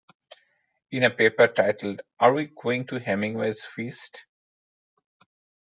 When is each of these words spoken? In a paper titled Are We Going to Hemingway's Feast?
In 0.89 1.03
a 1.03 1.11
paper 1.11 1.47
titled 1.47 2.01
Are 2.19 2.33
We 2.33 2.47
Going 2.47 2.87
to 2.87 2.99
Hemingway's 2.99 3.63
Feast? 3.63 4.25